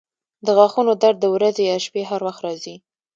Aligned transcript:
د 0.45 0.47
غاښونو 0.57 0.91
درد 1.03 1.17
د 1.21 1.25
ورځې 1.35 1.63
یا 1.71 1.77
شپې 1.85 2.01
هر 2.09 2.21
وخت 2.27 2.39
راځي. 2.45 2.75